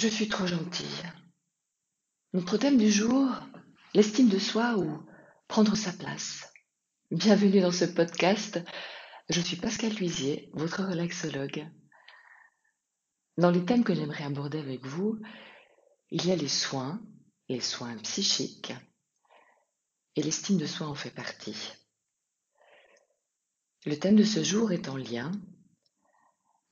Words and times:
Je 0.00 0.08
suis 0.08 0.28
trop 0.28 0.46
gentille. 0.46 0.86
Notre 2.32 2.56
thème 2.56 2.78
du 2.78 2.90
jour, 2.90 3.28
l'estime 3.92 4.30
de 4.30 4.38
soi 4.38 4.78
ou 4.78 5.06
prendre 5.46 5.76
sa 5.76 5.92
place. 5.92 6.50
Bienvenue 7.10 7.60
dans 7.60 7.70
ce 7.70 7.84
podcast. 7.84 8.58
Je 9.28 9.42
suis 9.42 9.56
Pascal 9.56 9.92
Luisier, 9.92 10.48
votre 10.54 10.84
relaxologue. 10.84 11.68
Dans 13.36 13.50
les 13.50 13.62
thèmes 13.66 13.84
que 13.84 13.94
j'aimerais 13.94 14.24
aborder 14.24 14.58
avec 14.58 14.86
vous, 14.86 15.20
il 16.10 16.24
y 16.24 16.32
a 16.32 16.36
les 16.36 16.48
soins, 16.48 17.02
les 17.50 17.60
soins 17.60 17.94
psychiques, 17.98 18.72
et 20.16 20.22
l'estime 20.22 20.56
de 20.56 20.64
soi 20.64 20.86
en 20.86 20.94
fait 20.94 21.10
partie. 21.10 21.74
Le 23.84 23.98
thème 23.98 24.16
de 24.16 24.24
ce 24.24 24.42
jour 24.42 24.72
est 24.72 24.88
en 24.88 24.96
lien 24.96 25.30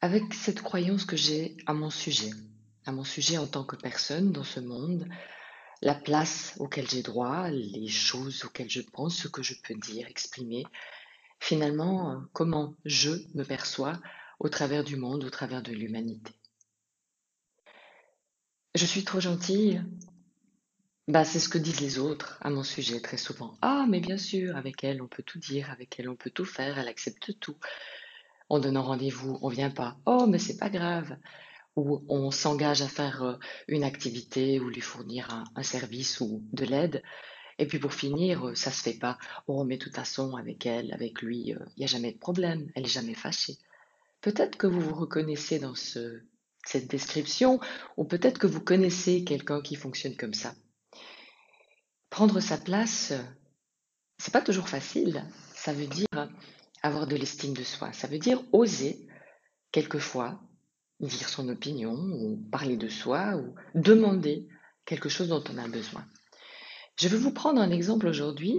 avec 0.00 0.32
cette 0.32 0.62
croyance 0.62 1.04
que 1.04 1.18
j'ai 1.18 1.58
à 1.66 1.74
mon 1.74 1.90
sujet 1.90 2.30
à 2.88 2.92
mon 2.92 3.04
sujet 3.04 3.36
en 3.36 3.46
tant 3.46 3.64
que 3.64 3.76
personne 3.76 4.32
dans 4.32 4.44
ce 4.44 4.60
monde, 4.60 5.06
la 5.82 5.94
place 5.94 6.54
auquel 6.58 6.88
j'ai 6.88 7.02
droit, 7.02 7.50
les 7.50 7.86
choses 7.86 8.46
auxquelles 8.46 8.70
je 8.70 8.80
pense, 8.80 9.14
ce 9.14 9.28
que 9.28 9.42
je 9.42 9.52
peux 9.62 9.74
dire, 9.74 10.06
exprimer, 10.08 10.64
finalement, 11.38 12.22
comment 12.32 12.76
je 12.86 13.10
me 13.34 13.44
perçois 13.44 14.00
au 14.40 14.48
travers 14.48 14.84
du 14.84 14.96
monde, 14.96 15.24
au 15.24 15.28
travers 15.28 15.60
de 15.60 15.72
l'humanité. 15.72 16.32
Je 18.74 18.86
suis 18.86 19.04
trop 19.04 19.20
gentille. 19.20 19.82
Bah, 21.08 21.24
c'est 21.24 21.40
ce 21.40 21.50
que 21.50 21.58
disent 21.58 21.82
les 21.82 21.98
autres 21.98 22.38
à 22.40 22.48
mon 22.48 22.62
sujet 22.62 23.00
très 23.00 23.18
souvent. 23.18 23.58
Ah, 23.60 23.84
mais 23.86 24.00
bien 24.00 24.16
sûr, 24.16 24.56
avec 24.56 24.82
elle, 24.82 25.02
on 25.02 25.08
peut 25.08 25.22
tout 25.22 25.38
dire, 25.38 25.70
avec 25.70 26.00
elle, 26.00 26.08
on 26.08 26.16
peut 26.16 26.30
tout 26.30 26.46
faire, 26.46 26.78
elle 26.78 26.88
accepte 26.88 27.38
tout. 27.38 27.56
En 28.48 28.58
donnant 28.60 28.82
rendez-vous, 28.82 29.38
on 29.42 29.48
vient 29.48 29.70
pas. 29.70 29.98
Oh, 30.06 30.26
mais 30.26 30.38
c'est 30.38 30.56
pas 30.56 30.70
grave 30.70 31.18
où 31.78 32.04
on 32.08 32.30
s'engage 32.30 32.82
à 32.82 32.88
faire 32.88 33.22
euh, 33.22 33.34
une 33.68 33.84
activité 33.84 34.58
ou 34.58 34.68
lui 34.68 34.80
fournir 34.80 35.44
un, 35.54 35.62
service 35.62 36.20
ou 36.20 36.42
de 36.52 36.64
l'aide. 36.64 37.02
Et 37.58 37.66
puis 37.66 37.78
pour 37.78 37.94
finir, 37.94 38.48
euh, 38.48 38.54
ça 38.54 38.72
se 38.72 38.82
fait 38.82 38.98
pas. 38.98 39.16
Oh, 39.46 39.64
mais 39.64 39.76
de 39.76 39.84
toute 39.84 39.94
façon, 39.94 40.36
avec 40.36 40.66
elle, 40.66 40.92
avec 40.92 41.22
lui, 41.22 41.54
euh, 41.54 41.58
il 41.76 41.80
n'y 41.80 41.84
a 41.84 41.88
jamais 41.88 42.12
de 42.12 42.18
problème, 42.18 42.68
elle 42.74 42.84
est 42.84 42.88
jamais 42.88 43.14
fâchée. 43.14 43.56
Peut-être 44.20 44.58
que 44.58 44.66
vous 44.66 44.80
vous 44.80 44.94
reconnaissez 44.94 45.60
dans 45.60 45.76
ce, 45.76 46.20
cette 46.66 46.88
description, 46.88 47.60
ou 47.96 48.04
peut-être 48.04 48.38
que 48.38 48.48
vous 48.48 48.60
connaissez 48.60 49.22
quelqu'un 49.22 49.62
qui 49.62 49.76
fonctionne 49.76 50.16
comme 50.16 50.34
ça. 50.34 50.54
Prendre 52.10 52.40
sa 52.40 52.58
place, 52.58 53.12
c'est 54.18 54.32
pas 54.32 54.42
toujours 54.42 54.68
facile. 54.68 55.24
Ça 55.54 55.72
veut 55.72 55.86
dire 55.86 56.08
avoir 56.82 57.06
de 57.06 57.14
l'estime 57.14 57.54
de 57.54 57.62
soi. 57.62 57.92
Ça 57.92 58.08
veut 58.08 58.18
dire 58.18 58.42
oser, 58.50 59.06
quelquefois, 59.70 60.40
dire 61.00 61.28
son 61.28 61.48
opinion, 61.48 61.94
ou 61.94 62.36
parler 62.50 62.76
de 62.76 62.88
soi, 62.88 63.36
ou 63.36 63.54
demander 63.74 64.48
quelque 64.84 65.08
chose 65.08 65.28
dont 65.28 65.44
on 65.52 65.58
a 65.58 65.68
besoin. 65.68 66.04
Je 66.96 67.08
vais 67.08 67.18
vous 67.18 67.32
prendre 67.32 67.60
un 67.60 67.70
exemple 67.70 68.06
aujourd'hui 68.06 68.58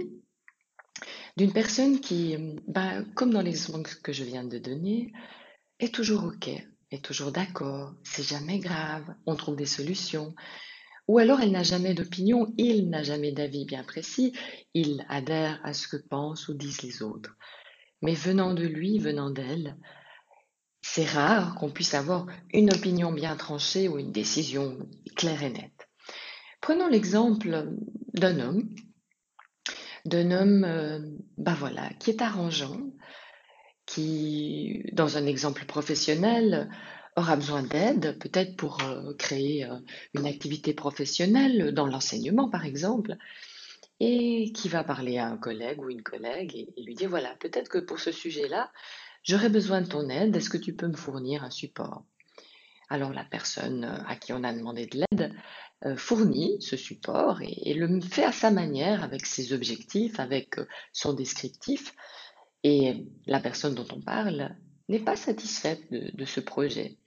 d'une 1.36 1.52
personne 1.52 2.00
qui, 2.00 2.36
ben, 2.66 3.04
comme 3.14 3.32
dans 3.32 3.42
l'exemple 3.42 3.90
que 4.02 4.12
je 4.12 4.24
viens 4.24 4.44
de 4.44 4.58
donner, 4.58 5.12
est 5.78 5.94
toujours 5.94 6.24
OK, 6.24 6.48
est 6.48 7.04
toujours 7.04 7.32
d'accord, 7.32 7.94
c'est 8.02 8.26
jamais 8.26 8.58
grave, 8.58 9.04
on 9.26 9.36
trouve 9.36 9.56
des 9.56 9.66
solutions. 9.66 10.34
Ou 11.08 11.18
alors 11.18 11.40
elle 11.40 11.50
n'a 11.50 11.62
jamais 11.62 11.94
d'opinion, 11.94 12.52
il 12.56 12.88
n'a 12.88 13.02
jamais 13.02 13.32
d'avis 13.32 13.64
bien 13.64 13.84
précis, 13.84 14.32
il 14.74 15.04
adhère 15.08 15.60
à 15.64 15.72
ce 15.74 15.88
que 15.88 15.96
pensent 15.96 16.48
ou 16.48 16.54
disent 16.54 16.82
les 16.82 17.02
autres. 17.02 17.36
Mais 18.02 18.14
venant 18.14 18.54
de 18.54 18.64
lui, 18.64 18.98
venant 18.98 19.30
d'elle, 19.30 19.76
c'est 20.92 21.06
rare 21.06 21.54
qu'on 21.54 21.70
puisse 21.70 21.94
avoir 21.94 22.26
une 22.52 22.74
opinion 22.74 23.12
bien 23.12 23.36
tranchée 23.36 23.88
ou 23.88 23.98
une 23.98 24.10
décision 24.10 24.76
claire 25.14 25.44
et 25.44 25.50
nette. 25.50 25.88
Prenons 26.60 26.88
l'exemple 26.88 27.68
d'un 28.12 28.40
homme, 28.40 28.68
d'un 30.04 30.32
homme, 30.32 30.64
euh, 30.64 30.98
ben 31.38 31.56
qui 32.00 32.10
est 32.10 32.22
arrangeant, 32.22 32.80
qui, 33.86 34.82
dans 34.92 35.16
un 35.16 35.26
exemple 35.26 35.64
professionnel, 35.64 36.68
aura 37.14 37.36
besoin 37.36 37.62
d'aide, 37.62 38.18
peut-être 38.18 38.56
pour 38.56 38.82
euh, 38.82 39.14
créer 39.14 39.66
euh, 39.66 39.76
une 40.14 40.26
activité 40.26 40.74
professionnelle 40.74 41.72
dans 41.72 41.86
l'enseignement, 41.86 42.48
par 42.48 42.64
exemple, 42.66 43.16
et 44.00 44.50
qui 44.52 44.68
va 44.68 44.82
parler 44.82 45.18
à 45.18 45.28
un 45.28 45.36
collègue 45.36 45.80
ou 45.80 45.88
une 45.88 46.02
collègue 46.02 46.56
et 46.56 46.82
lui 46.82 46.94
dire, 46.94 47.10
voilà, 47.10 47.36
peut-être 47.36 47.68
que 47.68 47.78
pour 47.78 48.00
ce 48.00 48.10
sujet-là, 48.10 48.72
J'aurais 49.22 49.50
besoin 49.50 49.82
de 49.82 49.88
ton 49.88 50.08
aide, 50.08 50.34
est-ce 50.34 50.50
que 50.50 50.56
tu 50.56 50.74
peux 50.74 50.88
me 50.88 50.96
fournir 50.96 51.44
un 51.44 51.50
support? 51.50 52.04
Alors 52.88 53.12
la 53.12 53.24
personne 53.24 53.84
euh, 53.84 54.02
à 54.06 54.16
qui 54.16 54.32
on 54.32 54.42
a 54.42 54.52
demandé 54.52 54.86
de 54.86 54.98
l'aide 54.98 55.32
euh, 55.86 55.96
fournit 55.96 56.60
ce 56.60 56.76
support 56.76 57.40
et, 57.42 57.72
le 57.74 58.00
fait 58.00 58.24
à 58.24 58.32
sa 58.32 58.50
manière, 58.50 59.04
avec 59.04 59.26
ses 59.26 59.52
objectifs, 59.52 60.18
avec 60.18 60.58
euh, 60.58 60.66
son 60.92 61.12
descriptif. 61.12 61.94
Et 62.64 63.06
la 63.26 63.40
personne 63.40 63.74
dont 63.74 63.86
on 63.92 64.00
parle 64.00 64.56
n'est 64.88 64.98
pas 64.98 65.16
satisfaite 65.16 65.90
de, 65.92 66.10
de 66.12 66.24
ce 66.24 66.40
projet. 66.40 66.98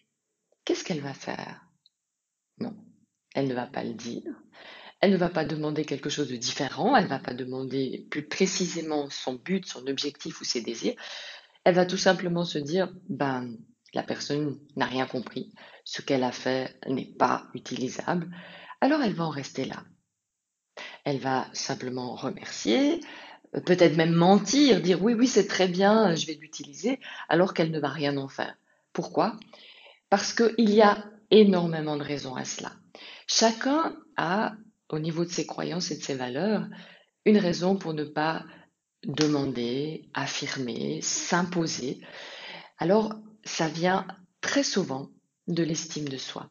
Qu'est-ce 0.65 0.83
qu'elle 0.83 1.01
va 1.01 1.13
faire? 1.13 1.67
Non, 2.59 2.75
elle 3.35 3.47
ne 3.47 3.53
va 3.53 3.67
pas 3.67 3.83
le 3.83 3.93
dire. 3.93 4.23
Elle 5.01 5.11
ne 5.11 5.17
va 5.17 5.29
pas 5.29 5.43
demander 5.43 5.83
quelque 5.83 6.09
chose 6.09 6.29
de 6.29 6.37
différent, 6.37 6.95
elle 6.95 7.03
ne 7.03 7.09
va 7.09 7.19
pas 7.19 7.33
demander 7.33 8.07
plus 8.09 8.25
précisément 8.25 9.09
son 9.09 9.33
but, 9.33 9.65
son 9.65 9.85
objectif 9.87 10.39
ou 10.39 10.45
ses 10.45 10.61
désirs. 10.61 10.95
Elle 11.63 11.75
va 11.75 11.85
tout 11.85 11.97
simplement 11.97 12.45
se 12.45 12.57
dire, 12.57 12.93
ben, 13.09 13.55
la 13.93 14.03
personne 14.03 14.59
n'a 14.75 14.85
rien 14.85 15.05
compris, 15.05 15.53
ce 15.85 16.01
qu'elle 16.01 16.23
a 16.23 16.31
fait 16.31 16.77
n'est 16.87 17.13
pas 17.17 17.47
utilisable, 17.53 18.29
alors 18.81 19.01
elle 19.01 19.13
va 19.13 19.25
en 19.25 19.29
rester 19.29 19.65
là. 19.65 19.83
Elle 21.05 21.19
va 21.19 21.47
simplement 21.53 22.15
remercier, 22.15 22.99
peut-être 23.65 23.95
même 23.95 24.13
mentir, 24.13 24.81
dire 24.81 25.01
oui, 25.03 25.13
oui, 25.13 25.27
c'est 25.27 25.47
très 25.47 25.67
bien, 25.67 26.15
je 26.15 26.25
vais 26.25 26.33
l'utiliser, 26.33 26.99
alors 27.29 27.53
qu'elle 27.53 27.71
ne 27.71 27.79
va 27.79 27.89
rien 27.89 28.17
en 28.17 28.27
faire. 28.27 28.55
Pourquoi? 28.91 29.37
Parce 30.09 30.33
qu'il 30.33 30.69
y 30.69 30.81
a 30.81 31.05
énormément 31.31 31.97
de 31.97 32.03
raisons 32.03 32.35
à 32.35 32.45
cela. 32.45 32.71
Chacun 33.27 33.95
a, 34.17 34.53
au 34.89 34.99
niveau 34.99 35.25
de 35.25 35.29
ses 35.29 35.45
croyances 35.45 35.91
et 35.91 35.97
de 35.97 36.03
ses 36.03 36.15
valeurs, 36.15 36.65
une 37.25 37.37
raison 37.37 37.75
pour 37.75 37.93
ne 37.93 38.03
pas 38.03 38.43
demander, 39.05 40.09
affirmer, 40.13 41.01
s'imposer, 41.01 42.01
alors 42.77 43.13
ça 43.43 43.67
vient 43.67 44.07
très 44.41 44.63
souvent 44.63 45.09
de 45.47 45.63
l'estime 45.63 46.07
de 46.07 46.17
soi. 46.17 46.49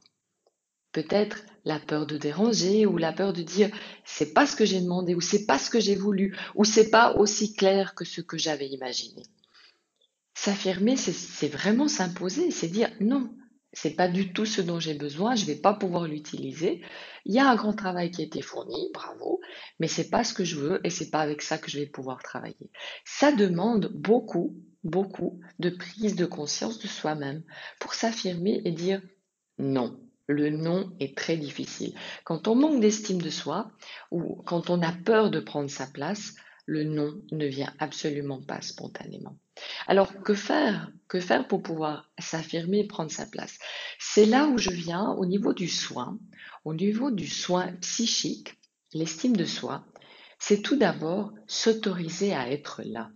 Peut-être 0.92 1.44
la 1.64 1.78
peur 1.78 2.06
de 2.06 2.18
déranger 2.18 2.84
ou 2.86 2.98
la 2.98 3.12
peur 3.12 3.32
de 3.32 3.42
dire 3.42 3.70
c'est 4.04 4.34
pas 4.34 4.46
ce 4.46 4.56
que 4.56 4.66
j'ai 4.66 4.80
demandé 4.80 5.14
ou 5.14 5.20
c'est 5.20 5.46
pas 5.46 5.58
ce 5.58 5.70
que 5.70 5.80
j'ai 5.80 5.94
voulu 5.94 6.36
ou 6.54 6.64
c'est 6.64 6.90
pas 6.90 7.14
aussi 7.16 7.54
clair 7.54 7.94
que 7.94 8.04
ce 8.04 8.20
que 8.20 8.36
j'avais 8.36 8.68
imaginé. 8.68 9.22
S'affirmer, 10.34 10.96
c'est 10.96 11.48
vraiment 11.48 11.88
s'imposer, 11.88 12.50
c'est 12.50 12.68
dire 12.68 12.90
non, 13.00 13.30
c'est 13.72 13.94
pas 13.94 14.08
du 14.08 14.32
tout 14.32 14.44
ce 14.44 14.60
dont 14.60 14.80
j'ai 14.80 14.94
besoin, 14.94 15.34
je 15.34 15.46
vais 15.46 15.56
pas 15.56 15.74
pouvoir 15.74 16.06
l'utiliser. 16.06 16.82
Il 17.24 17.34
y 17.34 17.38
a 17.38 17.48
un 17.48 17.56
grand 17.56 17.72
travail 17.72 18.10
qui 18.10 18.20
a 18.20 18.24
été 18.24 18.42
fourni, 18.42 18.90
bravo, 18.92 19.40
mais 19.80 19.88
c'est 19.88 20.10
pas 20.10 20.24
ce 20.24 20.34
que 20.34 20.44
je 20.44 20.56
veux 20.56 20.80
et 20.84 20.90
c'est 20.90 21.10
pas 21.10 21.20
avec 21.20 21.42
ça 21.42 21.58
que 21.58 21.70
je 21.70 21.78
vais 21.78 21.86
pouvoir 21.86 22.22
travailler. 22.22 22.70
Ça 23.04 23.32
demande 23.32 23.90
beaucoup, 23.94 24.56
beaucoup 24.84 25.40
de 25.58 25.70
prise 25.70 26.16
de 26.16 26.26
conscience 26.26 26.78
de 26.78 26.88
soi-même 26.88 27.42
pour 27.80 27.94
s'affirmer 27.94 28.60
et 28.64 28.72
dire 28.72 29.00
non. 29.58 29.98
Le 30.28 30.50
non 30.50 30.92
est 31.00 31.16
très 31.16 31.36
difficile. 31.36 31.94
Quand 32.24 32.48
on 32.48 32.54
manque 32.54 32.80
d'estime 32.80 33.20
de 33.20 33.30
soi 33.30 33.70
ou 34.10 34.42
quand 34.46 34.70
on 34.70 34.80
a 34.80 34.92
peur 34.92 35.30
de 35.30 35.40
prendre 35.40 35.68
sa 35.68 35.86
place, 35.86 36.34
le 36.66 36.84
non 36.84 37.20
ne 37.32 37.46
vient 37.46 37.72
absolument 37.78 38.40
pas 38.40 38.60
spontanément. 38.60 39.36
Alors, 39.86 40.12
que 40.22 40.34
faire 40.34 40.90
Que 41.08 41.20
faire 41.20 41.46
pour 41.46 41.62
pouvoir 41.62 42.10
s'affirmer, 42.18 42.86
prendre 42.86 43.10
sa 43.10 43.26
place? 43.26 43.58
C'est 43.98 44.26
là 44.26 44.46
où 44.46 44.58
je 44.58 44.70
viens 44.70 45.10
au 45.12 45.26
niveau 45.26 45.52
du 45.52 45.68
soin, 45.68 46.18
au 46.64 46.74
niveau 46.74 47.10
du 47.10 47.26
soin 47.26 47.72
psychique, 47.80 48.54
l'estime 48.94 49.36
de 49.36 49.44
soi, 49.44 49.84
c'est 50.38 50.62
tout 50.62 50.76
d'abord 50.76 51.32
s'autoriser 51.46 52.34
à 52.34 52.50
être 52.50 52.82
là. 52.84 53.10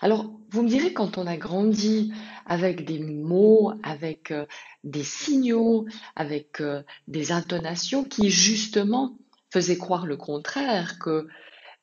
Alors, 0.00 0.32
vous 0.50 0.62
me 0.62 0.68
direz, 0.68 0.92
quand 0.92 1.18
on 1.18 1.26
a 1.26 1.36
grandi 1.36 2.12
avec 2.46 2.84
des 2.84 2.98
mots, 2.98 3.72
avec 3.82 4.30
euh, 4.30 4.46
des 4.82 5.04
signaux, 5.04 5.86
avec 6.16 6.60
euh, 6.60 6.82
des 7.06 7.32
intonations 7.32 8.04
qui 8.04 8.30
justement 8.30 9.18
faisaient 9.52 9.76
croire 9.76 10.06
le 10.06 10.16
contraire, 10.16 10.98
que 10.98 11.28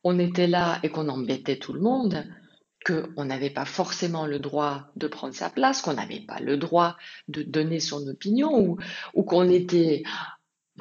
on 0.04 0.20
était 0.20 0.48
là 0.48 0.80
et 0.84 0.90
qu'on 0.90 1.10
embêtait 1.10 1.58
tout 1.58 1.74
le 1.74 1.82
monde, 1.82 2.26
qu'on 2.86 3.26
n'avait 3.26 3.50
pas 3.50 3.66
forcément 3.66 4.28
le 4.28 4.40
droit 4.40 4.88
de 4.96 5.08
prendre 5.08 5.34
sa 5.34 5.50
place, 5.50 5.82
qu'on 5.82 5.94
n'avait 5.94 6.22
pas 6.22 6.40
le 6.40 6.58
droit 6.58 6.96
de 7.28 7.42
donner 7.42 7.80
son 7.80 8.08
opinion 8.08 8.78
ou, 9.14 9.24
qu'on 9.24 9.46
n'était 9.46 10.04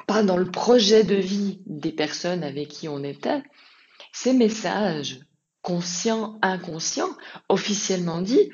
pas 0.06 0.22
dans 0.22 0.36
le 0.36 0.50
projet 0.50 1.04
de 1.04 1.14
vie 1.14 1.60
des 1.66 1.92
personnes 1.92 2.44
avec 2.44 2.68
qui 2.68 2.88
on 2.88 3.02
était, 3.02 3.42
ces 4.12 4.34
messages 4.34 5.20
conscients, 5.62 6.38
inconscients, 6.42 7.16
officiellement 7.48 8.20
dit, 8.20 8.50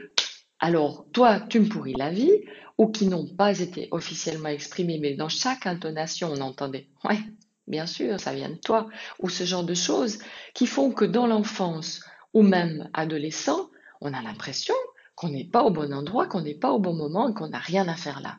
alors 0.60 1.06
toi, 1.12 1.40
tu 1.40 1.58
me 1.60 1.68
pourris 1.68 1.94
la 1.94 2.10
vie, 2.10 2.44
ou 2.78 2.88
qui 2.88 3.06
n'ont 3.08 3.26
pas 3.26 3.58
été 3.58 3.88
officiellement 3.90 4.48
exprimés, 4.48 4.98
mais 4.98 5.14
dans 5.14 5.28
chaque 5.28 5.66
intonation, 5.66 6.32
on 6.32 6.40
entendait 6.40 6.88
Ouais, 7.04 7.18
bien 7.66 7.86
sûr, 7.86 8.20
ça 8.20 8.32
vient 8.32 8.48
de 8.48 8.54
toi, 8.54 8.88
ou 9.18 9.28
ce 9.28 9.44
genre 9.44 9.64
de 9.64 9.74
choses 9.74 10.18
qui 10.54 10.66
font 10.66 10.92
que 10.92 11.04
dans 11.04 11.26
l'enfance, 11.26 12.02
ou 12.34 12.42
même 12.42 12.88
adolescent, 12.92 13.70
on 14.00 14.12
a 14.12 14.22
l'impression 14.22 14.74
qu'on 15.14 15.28
n'est 15.28 15.44
pas 15.44 15.62
au 15.62 15.70
bon 15.70 15.92
endroit, 15.92 16.26
qu'on 16.26 16.40
n'est 16.40 16.54
pas 16.54 16.70
au 16.70 16.78
bon 16.78 16.94
moment 16.94 17.32
qu'on 17.32 17.48
n'a 17.48 17.58
rien 17.58 17.88
à 17.88 17.94
faire 17.94 18.20
là. 18.20 18.38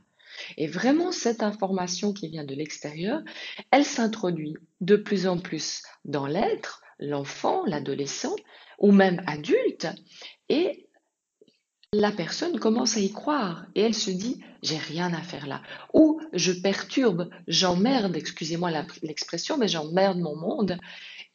Et 0.57 0.67
vraiment, 0.67 1.11
cette 1.11 1.43
information 1.43 2.13
qui 2.13 2.29
vient 2.29 2.45
de 2.45 2.55
l'extérieur, 2.55 3.21
elle 3.69 3.85
s'introduit 3.85 4.55
de 4.79 4.95
plus 4.95 5.27
en 5.27 5.37
plus 5.37 5.83
dans 6.05 6.25
l'être, 6.25 6.81
l'enfant, 6.99 7.65
l'adolescent, 7.65 8.35
ou 8.79 8.91
même 8.91 9.21
adulte, 9.27 9.87
et 10.49 10.87
la 11.93 12.11
personne 12.11 12.57
commence 12.57 12.95
à 12.95 13.01
y 13.01 13.11
croire 13.11 13.65
et 13.75 13.81
elle 13.81 13.93
se 13.93 14.11
dit 14.11 14.41
j'ai 14.63 14.77
rien 14.77 15.13
à 15.13 15.21
faire 15.21 15.45
là 15.45 15.61
ou 15.93 16.21
je 16.31 16.53
perturbe, 16.53 17.29
j'emmerde, 17.47 18.15
excusez-moi 18.15 18.71
l'expression, 19.03 19.57
mais 19.57 19.67
j'emmerde 19.67 20.17
mon 20.17 20.37
monde 20.37 20.77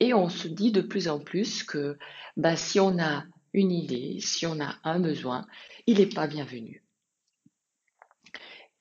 et 0.00 0.14
on 0.14 0.28
se 0.28 0.48
dit 0.48 0.72
de 0.72 0.80
plus 0.80 1.08
en 1.08 1.18
plus 1.18 1.62
que 1.62 1.98
bah, 2.36 2.56
si 2.56 2.80
on 2.80 2.98
a 2.98 3.24
une 3.52 3.72
idée, 3.72 4.18
si 4.20 4.46
on 4.46 4.60
a 4.60 4.76
un 4.84 5.00
besoin, 5.00 5.46
il 5.86 5.98
n'est 5.98 6.06
pas 6.06 6.26
bienvenu. 6.26 6.84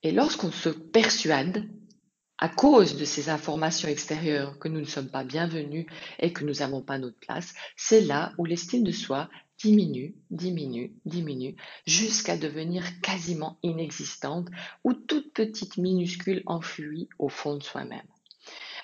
Et 0.02 0.12
lorsqu'on 0.12 0.52
se 0.52 0.68
persuade, 0.68 1.68
à 2.38 2.50
cause 2.50 2.96
de 2.96 3.04
ces 3.06 3.30
informations 3.30 3.88
extérieures, 3.88 4.58
que 4.58 4.68
nous 4.68 4.80
ne 4.80 4.84
sommes 4.84 5.08
pas 5.08 5.24
bienvenus 5.24 5.86
et 6.18 6.32
que 6.32 6.44
nous 6.44 6.54
n'avons 6.54 6.82
pas 6.82 6.98
notre 6.98 7.18
place, 7.18 7.54
c'est 7.76 8.02
là 8.02 8.32
où 8.36 8.44
l'estime 8.44 8.84
de 8.84 8.92
soi 8.92 9.30
diminue, 9.58 10.14
diminue, 10.30 10.94
diminue, 11.06 11.56
jusqu'à 11.86 12.36
devenir 12.36 13.00
quasiment 13.00 13.58
inexistante 13.62 14.48
ou 14.84 14.92
toute 14.92 15.32
petite 15.32 15.78
minuscule 15.78 16.42
enfouie 16.44 17.08
au 17.18 17.30
fond 17.30 17.56
de 17.56 17.62
soi-même. 17.62 18.06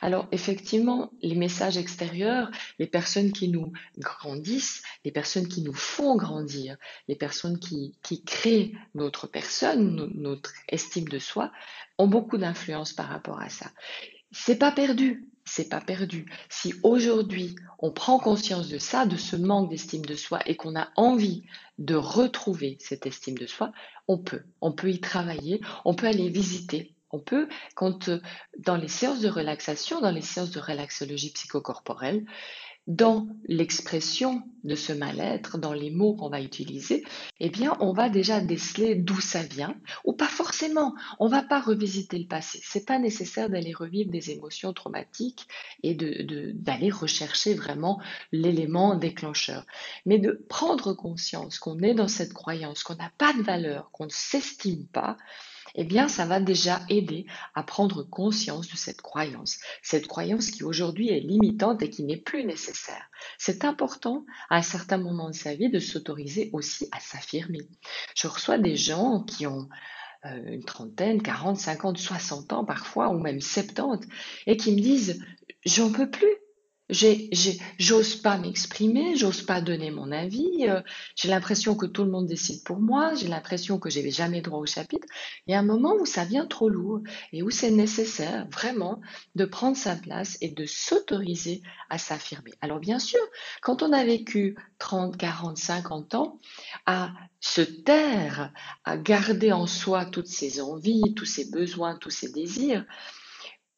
Alors 0.03 0.27
effectivement, 0.33 1.13
les 1.23 1.37
messages 1.37 1.79
extérieurs, 1.79 2.51
les 2.81 2.89
personnes 2.89 3.31
qui 3.31 3.49
nous 3.49 3.73
grandissent, 3.99 4.83
les 5.05 5.13
personnes 5.13 5.47
qui 5.47 5.63
nous 5.63 5.73
font 5.73 6.17
grandir, 6.17 6.77
les 7.07 7.15
personnes 7.15 7.61
qui, 7.61 7.95
créent 8.27 8.73
notre 8.97 9.29
personne, 9.29 10.11
notre 10.17 10.53
estime 10.69 11.07
de 11.07 11.21
soi, 11.21 11.53
ont 11.99 12.09
beaucoup 12.09 12.37
d'influence 12.37 12.93
par 12.93 13.07
rapport 13.07 13.41
à 13.41 13.49
ça. 13.49 13.71
C'est 14.33 14.59
pas 14.59 14.73
perdu, 14.73 15.29
c'est 15.45 15.69
pas 15.69 15.81
perdu. 15.81 16.27
Si 16.49 16.75
aujourd'hui 16.83 17.55
on 17.79 17.93
prend 17.93 18.19
conscience 18.19 18.69
de 18.69 18.79
ça, 18.79 19.07
de 19.07 19.17
ce 19.17 19.37
manque 19.37 19.71
d'estime 19.71 20.05
de 20.05 20.17
soi 20.17 20.41
et 20.47 20.57
qu'on 20.57 20.75
a 20.75 20.89
envie 20.97 21.45
de 21.79 21.95
retrouver 21.95 22.77
cette 22.81 23.07
estime 23.07 23.39
de 23.39 23.47
soi, 23.47 23.71
on 24.09 24.19
peut. 24.19 24.43
On 24.61 24.73
peut 24.73 24.91
y 24.91 25.01
travailler, 25.01 25.61
on 25.85 25.95
peut 25.95 26.09
aller 26.09 26.29
visiter 26.29 26.97
on 27.13 27.21
peut, 27.21 27.49
quand 27.75 28.09
euh, 28.09 28.21
dans 28.59 28.77
les 28.77 28.89
séances 28.89 29.21
de 29.21 29.29
relaxation, 29.29 30.01
dans 30.01 30.11
les 30.11 30.23
séances 30.23 30.51
de 30.51 30.61
relaxologie 30.61 31.33
psychocorporelle, 31.33 32.25
dans 32.89 33.29
l'expression 33.47 34.43
de 34.65 34.75
ce 34.75 34.93
mal-être, 34.93 35.57
dans 35.57 35.73
les 35.73 35.91
mots 35.91 36.15
qu'on 36.15 36.31
va 36.31 36.41
utiliser, 36.41 37.05
eh 37.39 37.49
bien, 37.49 37.77
on 37.79 37.93
va 37.93 38.09
déjà 38.09 38.41
déceler 38.41 38.97
d'où 38.97 39.21
ça 39.21 39.43
vient, 39.45 39.77
ou 40.05 40.15
pas 40.15 40.27
forcément. 40.27 40.95
On 41.21 41.29
va 41.29 41.43
pas 41.43 41.61
revisiter 41.61 42.19
le 42.19 42.27
passé. 42.27 42.61
C'est 42.65 42.85
pas 42.85 42.99
nécessaire 42.99 43.49
d'aller 43.49 43.73
revivre 43.73 44.11
des 44.11 44.31
émotions 44.31 44.73
traumatiques 44.73 45.47
et 45.85 45.95
d'aller 45.95 46.91
rechercher 46.91 47.55
vraiment 47.55 48.01
l'élément 48.33 48.97
déclencheur, 48.97 49.65
mais 50.05 50.19
de 50.19 50.45
prendre 50.49 50.93
conscience 50.93 51.61
qu'on 51.61 51.79
est 51.81 51.95
dans 51.95 52.09
cette 52.09 52.33
croyance, 52.33 52.83
qu'on 52.83 52.97
n'a 52.97 53.13
pas 53.17 53.33
de 53.33 53.43
valeur, 53.43 53.93
qu'on 53.93 54.07
ne 54.07 54.11
s'estime 54.11 54.87
pas, 54.89 55.17
eh 55.75 55.85
bien, 55.85 56.09
ça 56.09 56.27
va 56.27 56.41
déjà 56.41 56.81
aider 56.89 57.27
à 57.55 57.63
prendre 57.63 58.03
conscience 58.03 58.69
de 58.69 58.77
cette 58.77 59.03
croyance, 59.03 59.59
cette 59.83 60.07
croyance 60.07 60.51
qui 60.51 60.65
aujourd'hui 60.65 61.09
est 61.09 61.21
limitante 61.21 61.83
et 61.83 61.91
qui 61.91 62.05
n'est 62.05 62.17
plus 62.17 62.45
nécessaire. 62.45 63.11
C'est 63.39 63.65
important 63.65 64.25
à 64.51 64.57
un 64.57 64.63
certain 64.63 64.99
moment 64.99 65.31
de 65.31 65.35
sa 65.35 65.55
vie 65.55 65.71
de 65.71 65.79
s'autoriser 65.79 66.51
aussi 66.53 66.89
à 66.93 67.01
s'affirmer. 67.01 67.69
Je 68.15 68.27
reçois 68.29 68.59
des 68.59 68.77
gens 68.77 69.23
qui 69.23 69.47
ont 69.47 69.69
euh, 70.25 70.53
une 70.53 70.65
trentaine, 70.65 71.21
quarante, 71.21 71.57
cinquante, 71.57 71.99
soixante 71.99 72.53
ans 72.53 72.65
parfois, 72.65 73.09
ou 73.09 73.19
même 73.19 73.41
70, 73.41 74.07
et 74.47 74.57
qui 74.57 74.73
me 74.73 74.81
disent, 74.81 75.25
j'en 75.65 75.91
peux 75.91 76.11
plus, 76.11 76.37
j'ose 76.93 78.17
pas 78.17 78.39
m'exprimer, 78.39 79.17
j'ose 79.17 79.43
pas 79.43 79.61
donner 79.61 79.91
mon 79.91 80.13
avis, 80.13 80.69
euh, 80.69 80.81
j'ai 81.17 81.29
l'impression 81.29 81.75
que 81.75 81.87
tout 81.87 82.05
le 82.05 82.11
monde 82.11 82.27
décide 82.27 82.63
pour 82.65 82.81
moi, 82.81 83.15
j'ai 83.15 83.29
l'impression 83.29 83.79
que 83.79 83.91
j'ai 83.91 84.11
jamais 84.11 84.41
droit 84.41 84.59
au 84.59 84.67
chapitre. 84.67 85.07
Il 85.47 85.53
y 85.53 85.55
a 85.55 85.59
un 85.59 85.65
moment 85.65 85.95
où 85.95 86.07
ça 86.07 86.25
vient 86.25 86.47
trop 86.47 86.69
lourd 86.69 87.01
et 87.33 87.43
où 87.43 87.51
c'est 87.51 87.71
nécessaire 87.71 88.47
vraiment 88.51 89.01
de 89.35 89.45
prendre 89.45 89.77
sa 89.77 89.97
place 89.97 90.37
et 90.41 90.49
de 90.49 90.67
s'autoriser 90.67 91.63
à 91.89 91.99
s'affirmer. 91.99 92.53
Alors 92.61 92.79
bien 92.79 92.99
sûr, 92.99 93.21
quand 93.61 93.83
on 93.83 93.93
a 93.93 94.05
vécu 94.05 94.57
30, 94.79 95.17
40, 95.17 95.57
50 95.57 96.15
ans, 96.15 96.39
à 96.87 97.13
se 97.41 97.63
taire, 97.63 98.53
à 98.85 98.97
garder 98.97 99.53
en 99.53 99.67
soi 99.67 100.05
toutes 100.05 100.29
ses 100.29 100.61
envies, 100.61 101.15
tous 101.17 101.25
ses 101.25 101.51
besoins, 101.51 101.97
tous 101.97 102.11
ses 102.11 102.31
désirs, 102.31 102.85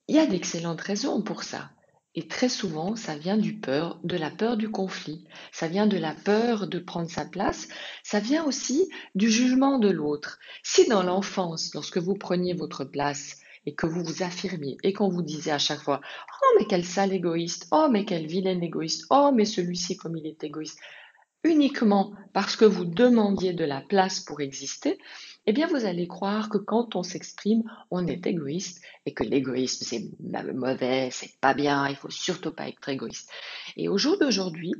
il 0.08 0.16
y 0.16 0.18
a 0.18 0.26
d'excellentes 0.26 0.80
raisons 0.80 1.22
pour 1.22 1.44
ça. 1.44 1.70
Et 2.16 2.28
très 2.28 2.48
souvent, 2.48 2.94
ça 2.94 3.16
vient 3.16 3.36
du 3.36 3.54
peur, 3.54 3.98
de 4.04 4.16
la 4.16 4.30
peur 4.30 4.56
du 4.56 4.70
conflit, 4.70 5.24
ça 5.50 5.66
vient 5.66 5.88
de 5.88 5.96
la 5.96 6.14
peur 6.14 6.68
de 6.68 6.78
prendre 6.78 7.10
sa 7.10 7.24
place, 7.24 7.66
ça 8.04 8.20
vient 8.20 8.44
aussi 8.44 8.88
du 9.16 9.28
jugement 9.28 9.78
de 9.80 9.90
l'autre. 9.90 10.38
Si 10.62 10.88
dans 10.88 11.02
l'enfance, 11.02 11.74
lorsque 11.74 11.98
vous 11.98 12.14
preniez 12.14 12.54
votre 12.54 12.84
place 12.84 13.40
et 13.66 13.74
que 13.74 13.86
vous 13.86 14.04
vous 14.04 14.22
affirmiez 14.22 14.76
et 14.84 14.92
qu'on 14.92 15.08
vous 15.08 15.22
disait 15.22 15.50
à 15.50 15.58
chaque 15.58 15.80
fois 15.80 16.00
Oh 16.28 16.56
mais 16.58 16.66
quel 16.66 16.84
sale 16.84 17.12
égoïste, 17.12 17.66
oh 17.72 17.88
mais 17.90 18.04
quel 18.04 18.26
vilain 18.26 18.60
égoïste, 18.60 19.06
oh 19.10 19.32
mais 19.34 19.44
celui-ci 19.44 19.96
comme 19.96 20.16
il 20.16 20.26
est 20.28 20.44
égoïste, 20.44 20.78
uniquement 21.42 22.12
parce 22.32 22.54
que 22.54 22.64
vous 22.64 22.84
demandiez 22.84 23.54
de 23.54 23.64
la 23.64 23.80
place 23.80 24.20
pour 24.20 24.40
exister, 24.40 24.98
eh 25.46 25.52
bien 25.52 25.66
vous 25.66 25.84
allez 25.84 26.08
croire 26.08 26.48
que 26.48 26.58
quand 26.58 26.96
on 26.96 27.02
s'exprime, 27.02 27.62
on 27.90 28.06
est 28.06 28.26
égoïste 28.26 28.82
et 29.06 29.12
que 29.12 29.24
l'égoïsme 29.24 29.84
c'est 29.84 30.10
mauvais, 30.54 31.10
c'est 31.10 31.38
pas 31.40 31.54
bien, 31.54 31.88
il 31.88 31.96
faut 31.96 32.10
surtout 32.10 32.52
pas 32.52 32.68
être 32.68 32.88
égoïste. 32.88 33.30
Et 33.76 33.88
au 33.88 33.98
jour 33.98 34.18
d'aujourd'hui, 34.18 34.74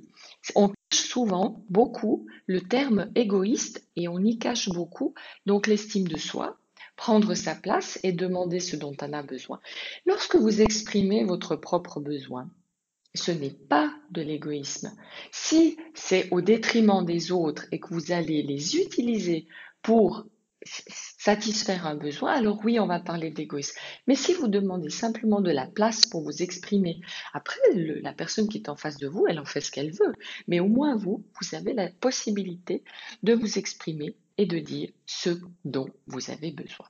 on 0.55 0.69
cache 0.69 1.01
souvent 1.01 1.65
beaucoup 1.69 2.27
le 2.47 2.63
terme 2.63 3.11
égoïste 3.15 3.87
et 3.97 4.09
on 4.09 4.19
y 4.19 4.39
cache 4.39 4.69
beaucoup 4.69 5.15
donc 5.47 5.67
l'estime 5.67 6.09
de 6.09 6.19
soi, 6.19 6.59
prendre 6.97 7.35
sa 7.35 7.55
place 7.55 7.99
et 8.03 8.13
demander 8.13 8.61
ce 8.61 8.77
dont 8.77 8.97
on 9.03 9.13
a 9.13 9.23
besoin. 9.23 9.61
Lorsque 10.07 10.37
vous 10.37 10.63
exprimez 10.63 11.25
votre 11.25 11.57
propre 11.57 12.01
besoin, 12.01 12.49
ce 13.15 13.31
n'est 13.31 13.51
pas 13.51 13.95
de 14.11 14.23
l'égoïsme. 14.23 14.93
Si 15.31 15.77
c'est 15.95 16.29
au 16.33 16.41
détriment 16.41 17.05
des 17.05 17.31
autres 17.31 17.67
et 17.71 17.79
que 17.79 17.95
vous 17.95 18.13
allez 18.13 18.43
les 18.43 18.77
utiliser 18.77 19.47
pour 19.83 20.27
satisfaire 20.65 21.87
un 21.87 21.95
besoin, 21.95 22.33
alors 22.33 22.61
oui, 22.65 22.79
on 22.81 22.87
va 22.87 23.01
parler 23.01 23.31
d'égoïsme. 23.31 23.79
Mais 24.07 24.15
si 24.15 24.33
vous 24.35 24.49
demandez 24.49 24.91
simplement 24.91 25.41
de 25.41 25.51
la 25.51 25.67
place 25.67 26.07
pour 26.07 26.23
vous 26.23 26.43
exprimer, 26.43 27.01
après, 27.33 27.59
la 27.75 28.13
personne 28.13 28.49
qui 28.49 28.59
est 28.59 28.69
en 28.69 28.77
face 28.77 28.99
de 28.99 29.09
vous, 29.09 29.27
elle 29.29 29.39
en 29.39 29.45
fait 29.45 29.61
ce 29.61 29.71
qu'elle 29.71 29.93
veut. 29.93 30.13
Mais 30.49 30.61
au 30.61 30.69
moins, 30.69 30.97
vous, 30.97 31.25
vous 31.41 31.55
avez 31.55 31.73
la 31.73 31.89
possibilité 31.91 32.83
de 33.23 33.35
vous 33.35 33.59
exprimer 33.59 34.17
et 34.39 34.47
de 34.47 34.59
dire 34.59 34.91
ce 35.07 35.31
dont 35.65 35.89
vous 36.07 36.31
avez 36.31 36.51
besoin. 36.51 36.87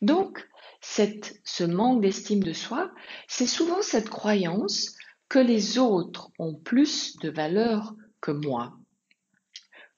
Donc, 0.00 0.46
ce 0.80 1.64
manque 1.64 2.02
d'estime 2.02 2.42
de 2.42 2.52
soi, 2.52 2.90
c'est 3.28 3.46
souvent 3.46 3.82
cette 3.82 4.10
croyance 4.10 4.96
que 5.28 5.38
les 5.38 5.78
autres 5.78 6.30
ont 6.38 6.54
plus 6.54 7.16
de 7.18 7.30
valeur 7.30 7.94
que 8.20 8.32
moi, 8.32 8.76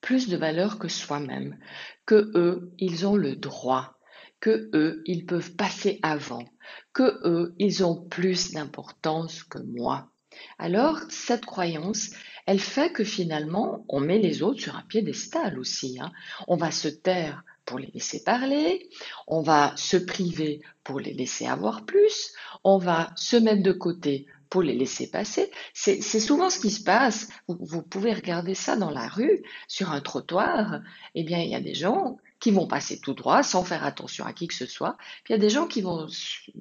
plus 0.05 0.29
de 0.29 0.37
valeur 0.37 0.77
que 0.77 0.87
soi-même, 0.87 1.57
que 2.05 2.31
eux, 2.35 2.71
ils 2.77 3.07
ont 3.07 3.15
le 3.15 3.35
droit, 3.35 3.97
que 4.39 4.69
eux, 4.75 5.01
ils 5.07 5.25
peuvent 5.25 5.55
passer 5.55 5.99
avant, 6.03 6.45
que 6.93 7.19
eux, 7.27 7.55
ils 7.57 7.83
ont 7.83 8.07
plus 8.07 8.51
d'importance 8.51 9.41
que 9.41 9.57
moi. 9.57 10.11
Alors, 10.59 10.99
cette 11.09 11.47
croyance, 11.47 12.11
elle 12.45 12.59
fait 12.59 12.91
que 12.91 13.03
finalement, 13.03 13.83
on 13.89 13.99
met 13.99 14.19
les 14.19 14.43
autres 14.43 14.61
sur 14.61 14.75
un 14.75 14.83
piédestal 14.83 15.57
aussi. 15.57 15.97
Hein. 15.99 16.11
On 16.47 16.55
va 16.55 16.69
se 16.69 16.87
taire 16.87 17.43
pour 17.65 17.79
les 17.79 17.89
laisser 17.91 18.23
parler, 18.23 18.87
on 19.25 19.41
va 19.41 19.73
se 19.75 19.97
priver 19.97 20.61
pour 20.83 20.99
les 20.99 21.13
laisser 21.13 21.47
avoir 21.47 21.83
plus, 21.83 22.31
on 22.63 22.77
va 22.77 23.11
se 23.15 23.37
mettre 23.37 23.63
de 23.63 23.71
côté 23.71 24.27
les 24.61 24.75
laisser 24.75 25.09
passer. 25.09 25.51
C'est 25.73 26.01
souvent 26.01 26.49
ce 26.49 26.59
qui 26.59 26.71
se 26.71 26.83
passe. 26.83 27.29
Vous, 27.47 27.81
pouvez 27.81 28.13
regarder 28.13 28.55
ça 28.55 28.75
dans 28.75 28.91
la 28.91 29.07
rue, 29.07 29.43
sur 29.67 29.91
un 29.91 30.01
trottoir. 30.01 30.81
Eh 31.15 31.23
bien, 31.23 31.39
il 31.39 31.49
y 31.49 31.55
a 31.55 31.61
des 31.61 31.75
gens 31.75 32.17
qui 32.39 32.51
vont 32.51 32.67
passer 32.67 32.99
tout 32.99 33.13
droit 33.13 33.43
sans 33.43 33.63
faire 33.63 33.83
attention 33.83 34.25
à 34.25 34.33
qui 34.33 34.47
que 34.47 34.53
ce 34.53 34.65
soit. 34.65 34.97
Puis 35.23 35.33
il 35.33 35.37
y 35.37 35.39
a 35.39 35.41
des 35.41 35.49
gens 35.49 35.67
qui 35.67 35.81
vont 35.81 36.07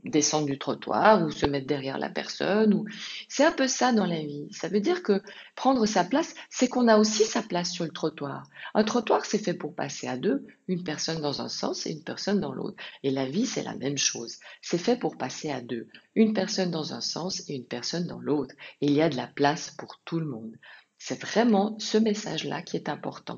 descendre 0.05 0.47
du 0.47 0.59
trottoir 0.59 1.23
ou 1.23 1.31
se 1.31 1.47
mettre 1.47 1.67
derrière 1.67 1.99
la 1.99 2.09
personne. 2.09 2.85
C'est 3.29 3.45
un 3.45 3.53
peu 3.53 3.69
ça 3.69 3.93
dans 3.93 4.07
la 4.07 4.21
vie. 4.21 4.49
Ça 4.51 4.69
veut 4.69 4.81
dire 4.81 5.03
que 5.03 5.21
prendre 5.57 5.85
sa 5.87 6.05
place, 6.05 6.35
c'est 6.51 6.69
qu'on 6.69 6.89
a 6.89 6.97
aussi 6.97 7.25
sa 7.25 7.43
place 7.43 7.71
sur 7.71 7.85
le 7.85 7.91
trottoir. 7.91 8.49
Un 8.75 8.85
trottoir, 8.85 9.25
c'est 9.25 9.39
fait 9.39 9.55
pour 9.55 9.75
passer 9.75 10.07
à 10.07 10.17
deux, 10.17 10.47
une 10.69 10.85
personne 10.85 11.21
dans 11.21 11.43
un 11.43 11.49
sens 11.49 11.87
et 11.87 11.91
une 11.91 12.05
personne 12.05 12.41
dans 12.41 12.53
l'autre. 12.53 12.83
Et 13.03 13.11
la 13.11 13.27
vie, 13.27 13.47
c'est 13.47 13.63
la 13.63 13.75
même 13.75 13.99
chose. 13.99 14.39
C'est 14.63 14.79
fait 14.79 14.97
pour 14.97 15.17
passer 15.17 15.51
à 15.51 15.61
deux, 15.61 15.89
une 16.15 16.33
personne 16.33 16.71
dans 16.71 16.95
un 16.95 17.01
sens 17.01 17.43
et 17.49 17.55
une 17.55 17.67
personne 17.67 18.07
dans 18.07 18.21
l'autre. 18.21 18.55
Il 18.81 18.93
y 18.93 19.03
a 19.03 19.09
de 19.09 19.17
la 19.17 19.27
place 19.27 19.71
pour 19.71 20.01
tout 20.05 20.21
le 20.21 20.27
monde. 20.27 20.57
C'est 21.07 21.21
vraiment 21.21 21.79
ce 21.79 21.99
message-là 21.99 22.63
qui 22.63 22.79
est 22.79 22.89
important. 22.89 23.37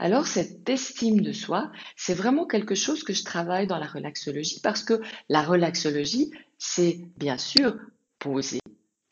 Alors 0.00 0.26
cette 0.26 0.68
estime 0.68 1.20
de 1.20 1.30
soi, 1.30 1.70
c'est 1.94 2.14
vraiment 2.14 2.48
quelque 2.48 2.74
chose 2.74 3.04
que 3.04 3.12
je 3.12 3.22
travaille 3.22 3.68
dans 3.68 3.78
la 3.78 3.86
relaxologie 3.86 4.58
parce 4.60 4.82
que 4.82 5.00
la 5.28 5.42
relaxologie, 5.42 6.32
c'est 6.58 6.98
bien 7.16 7.38
sûr 7.38 7.76
poser 8.18 8.58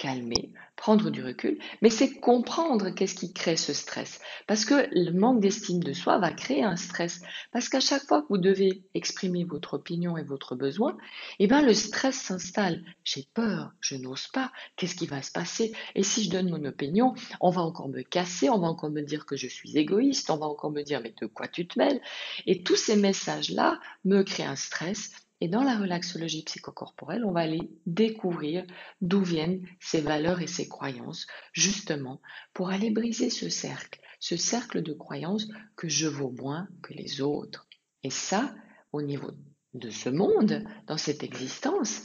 calmer, 0.05 0.51
prendre 0.77 1.09
du 1.09 1.25
recul, 1.25 1.59
mais 1.81 1.89
c'est 1.89 2.21
comprendre 2.21 2.91
qu'est-ce 2.91 3.15
qui 3.15 3.33
crée 3.33 3.57
ce 3.57 3.73
stress. 3.73 4.21
Parce 4.47 4.67
que 4.67 4.87
le 4.93 5.13
manque 5.13 5.41
d'estime 5.41 5.83
de 5.83 5.95
soi 5.95 6.19
va 6.19 6.31
créer 6.31 6.63
un 6.63 6.77
stress. 6.77 7.23
Parce 7.53 7.71
qu'à 7.71 7.81
chaque 7.81 8.03
fois 8.03 8.21
que 8.21 8.27
vous 8.29 8.37
devez 8.37 8.83
exprimer 8.93 9.45
votre 9.45 9.75
opinion 9.75 10.19
et 10.19 10.23
votre 10.23 10.57
besoin, 10.57 10.99
eh 11.39 11.47
ben 11.47 11.63
le 11.63 11.73
stress 11.73 12.17
s'installe. 12.17 12.85
J'ai 13.03 13.27
peur, 13.33 13.73
je 13.81 13.97
n'ose 13.97 14.27
pas, 14.27 14.53
qu'est-ce 14.77 14.95
qui 14.95 15.07
va 15.07 15.23
se 15.23 15.33
passer? 15.33 15.73
Et 15.95 16.03
si 16.03 16.25
je 16.25 16.31
donne 16.31 16.51
mon 16.51 16.67
opinion, 16.67 17.15
on 17.41 17.49
va 17.49 17.63
encore 17.63 17.89
me 17.89 18.03
casser, 18.03 18.51
on 18.51 18.59
va 18.59 18.67
encore 18.67 18.91
me 18.91 19.01
dire 19.01 19.25
que 19.25 19.37
je 19.37 19.47
suis 19.47 19.79
égoïste, 19.79 20.29
on 20.29 20.37
va 20.37 20.45
encore 20.45 20.71
me 20.71 20.83
dire 20.83 21.01
mais 21.03 21.15
de 21.19 21.25
quoi 21.25 21.49
tu 21.49 21.67
te 21.67 21.79
mêles? 21.79 22.03
Et 22.45 22.63
tous 22.63 22.77
ces 22.77 22.97
messages-là 22.97 23.81
me 24.05 24.23
créent 24.23 24.45
un 24.45 24.57
stress 24.57 25.13
et 25.45 25.49
dans 25.49 25.63
la 25.63 25.77
relaxologie 25.77 26.43
psychocorporelle, 26.43 27.23
on 27.23 27.33
va 27.33 27.41
aller 27.41 27.71
découvrir 27.85 28.65
d'où 29.03 29.21
viennent 29.21 29.61
ces 29.79 30.01
valeurs 30.01 30.41
et 30.41 30.47
ces 30.47 30.69
croyances, 30.69 31.27
justement 31.53 32.23
pour 32.55 32.71
aller 32.71 32.89
briser 32.89 33.29
ce 33.29 33.51
cercle, 33.51 34.01
ce 34.21 34.39
cercle 34.39 34.81
de 34.81 34.95
croyances 34.95 35.47
que 35.77 35.87
je 35.87 36.07
vaux 36.07 36.31
moins 36.31 36.67
que 36.83 36.95
les 36.95 37.21
autres. 37.21 37.69
Et 38.03 38.09
ça, 38.09 38.55
au 38.93 39.03
niveau 39.03 39.33
de 39.75 39.91
ce 39.91 40.09
monde, 40.09 40.65
dans 40.87 40.97
cette 40.97 41.23
existence, 41.23 42.05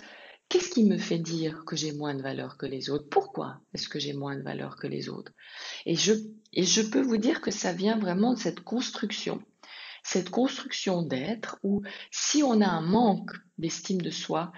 qu'est-ce 0.50 0.72
qui 0.72 0.84
me 0.84 0.98
fait 0.98 1.20
dire 1.20 1.64
que 1.64 1.78
j'ai 1.78 1.94
moins 1.94 2.16
de 2.16 2.22
valeur 2.22 2.58
que 2.58 2.66
les 2.66 2.90
autres? 2.90 3.08
Pourquoi 3.08 3.62
est-ce 3.74 3.88
que 3.88 4.00
j'ai 4.00 4.12
moins 4.12 4.36
de 4.36 4.44
valeur 4.44 4.76
que 4.76 4.88
les 4.88 5.08
autres? 5.08 5.32
Et 5.86 5.96
je, 5.96 6.12
et 6.52 6.64
je 6.64 6.82
peux 6.82 7.02
vous 7.02 7.16
dire 7.16 7.40
que 7.40 7.52
ça 7.52 7.72
vient 7.72 7.98
vraiment 7.98 8.34
de 8.34 8.40
cette 8.40 8.60
construction 8.66 9.42
cette 10.04 10.30
construction 10.30 11.02
d'être 11.02 11.60
où 11.64 11.82
si 12.12 12.44
on 12.44 12.62
a 12.62 12.68
un 12.68 12.82
manque 12.82 13.32
d'estime 13.58 14.02
de 14.02 14.10
soi 14.10 14.52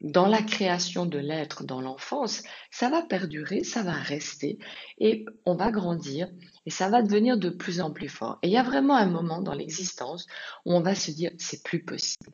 dans 0.00 0.26
la 0.26 0.42
création 0.42 1.06
de 1.06 1.18
l'être 1.18 1.64
dans 1.64 1.80
l'enfance, 1.80 2.42
ça 2.70 2.88
va 2.88 3.02
perdurer, 3.02 3.64
ça 3.64 3.82
va 3.82 3.92
rester 3.92 4.58
et 4.98 5.24
on 5.44 5.56
va 5.56 5.70
grandir 5.70 6.28
et 6.64 6.70
ça 6.70 6.88
va 6.88 7.02
devenir 7.02 7.38
de 7.38 7.50
plus 7.50 7.80
en 7.80 7.90
plus 7.90 8.08
fort. 8.08 8.38
Et 8.42 8.48
il 8.48 8.52
y 8.52 8.58
a 8.58 8.62
vraiment 8.62 8.96
un 8.96 9.08
moment 9.08 9.40
dans 9.40 9.54
l'existence 9.54 10.26
où 10.64 10.74
on 10.74 10.80
va 10.80 10.94
se 10.94 11.10
dire 11.10 11.30
c'est 11.38 11.62
plus 11.62 11.82
possible. 11.82 12.32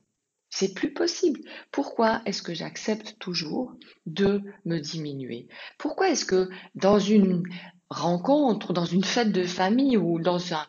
C'est 0.54 0.74
plus 0.74 0.92
possible. 0.92 1.40
Pourquoi 1.70 2.20
est-ce 2.26 2.42
que 2.42 2.52
j'accepte 2.52 3.16
toujours 3.18 3.74
de 4.04 4.42
me 4.66 4.78
diminuer? 4.78 5.48
Pourquoi 5.78 6.10
est-ce 6.10 6.26
que 6.26 6.50
dans 6.74 6.98
une 6.98 7.42
rencontre, 7.88 8.74
dans 8.74 8.84
une 8.84 9.04
fête 9.04 9.32
de 9.32 9.44
famille 9.44 9.96
ou 9.96 10.18
dans 10.18 10.52
un, 10.52 10.66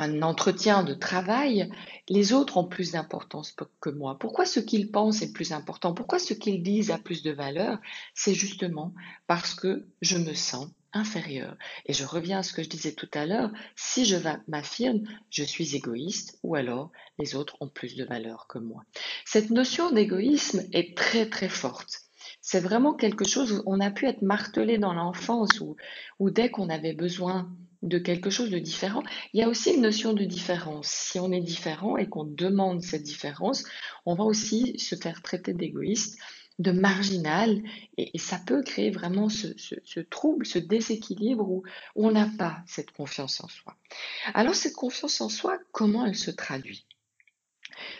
un 0.00 0.22
entretien 0.22 0.82
de 0.82 0.94
travail, 0.94 1.70
les 2.08 2.32
autres 2.32 2.56
ont 2.56 2.64
plus 2.64 2.92
d'importance 2.92 3.54
que 3.80 3.90
moi. 3.90 4.18
Pourquoi 4.18 4.46
ce 4.46 4.58
qu'ils 4.58 4.90
pensent 4.90 5.20
est 5.20 5.32
plus 5.32 5.52
important? 5.52 5.92
Pourquoi 5.92 6.18
ce 6.18 6.32
qu'ils 6.32 6.62
disent 6.62 6.90
a 6.90 6.96
plus 6.96 7.22
de 7.22 7.30
valeur? 7.30 7.78
C'est 8.14 8.32
justement 8.32 8.94
parce 9.26 9.54
que 9.54 9.86
je 10.00 10.16
me 10.16 10.32
sens 10.32 10.68
inférieur. 10.94 11.54
Et 11.84 11.92
je 11.92 12.04
reviens 12.04 12.38
à 12.38 12.42
ce 12.42 12.54
que 12.54 12.62
je 12.62 12.70
disais 12.70 12.92
tout 12.92 13.10
à 13.12 13.26
l'heure, 13.26 13.50
si 13.76 14.06
je 14.06 14.16
m'affirme, 14.48 15.02
je 15.28 15.44
suis 15.44 15.76
égoïste 15.76 16.38
ou 16.42 16.54
alors 16.54 16.90
les 17.18 17.36
autres 17.36 17.58
ont 17.60 17.68
plus 17.68 17.94
de 17.94 18.04
valeur 18.04 18.46
que 18.48 18.58
moi. 18.58 18.82
Cette 19.26 19.50
notion 19.50 19.90
d'égoïsme 19.90 20.62
est 20.72 20.96
très 20.96 21.28
très 21.28 21.50
forte. 21.50 22.00
C'est 22.40 22.60
vraiment 22.60 22.94
quelque 22.94 23.28
chose 23.28 23.52
où 23.52 23.62
on 23.66 23.80
a 23.80 23.90
pu 23.90 24.06
être 24.06 24.22
martelé 24.22 24.78
dans 24.78 24.94
l'enfance 24.94 25.60
ou 25.60 26.30
dès 26.30 26.50
qu'on 26.50 26.70
avait 26.70 26.94
besoin 26.94 27.50
de 27.82 27.98
quelque 27.98 28.30
chose 28.30 28.50
de 28.50 28.58
différent. 28.58 29.02
Il 29.32 29.40
y 29.40 29.42
a 29.42 29.48
aussi 29.48 29.74
une 29.74 29.82
notion 29.82 30.12
de 30.12 30.24
différence. 30.24 30.88
Si 30.88 31.18
on 31.18 31.32
est 31.32 31.40
différent 31.40 31.96
et 31.96 32.08
qu'on 32.08 32.24
demande 32.24 32.82
cette 32.82 33.02
différence, 33.02 33.64
on 34.06 34.14
va 34.14 34.24
aussi 34.24 34.78
se 34.78 34.96
faire 34.96 35.22
traiter 35.22 35.54
d'égoïste, 35.54 36.18
de 36.58 36.72
marginal, 36.72 37.62
et, 37.96 38.18
ça 38.18 38.38
peut 38.38 38.62
créer 38.62 38.90
vraiment 38.90 39.30
ce, 39.30 40.00
trouble, 40.00 40.44
ce 40.44 40.58
déséquilibre 40.58 41.48
où, 41.48 41.62
on 41.96 42.10
n'a 42.10 42.28
pas 42.38 42.62
cette 42.66 42.90
confiance 42.90 43.42
en 43.42 43.48
soi. 43.48 43.76
Alors 44.34 44.54
cette 44.54 44.74
confiance 44.74 45.22
en 45.22 45.30
soi, 45.30 45.58
comment 45.72 46.04
elle 46.04 46.16
se 46.16 46.30
traduit? 46.30 46.86